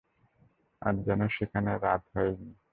[0.81, 2.49] আজ যেন সেখানে রাতই হয়নি।